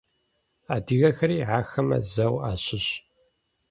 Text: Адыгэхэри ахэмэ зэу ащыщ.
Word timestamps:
Адыгэхэри 0.75 1.37
ахэмэ 1.57 1.97
зэу 2.13 2.35
ащыщ. 2.51 2.87